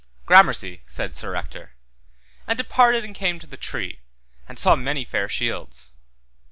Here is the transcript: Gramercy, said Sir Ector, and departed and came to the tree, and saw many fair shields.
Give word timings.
Gramercy, 0.25 0.81
said 0.87 1.15
Sir 1.15 1.35
Ector, 1.35 1.75
and 2.47 2.57
departed 2.57 3.03
and 3.05 3.13
came 3.13 3.37
to 3.37 3.45
the 3.45 3.55
tree, 3.55 3.99
and 4.49 4.57
saw 4.57 4.75
many 4.75 5.05
fair 5.05 5.29
shields. 5.29 5.89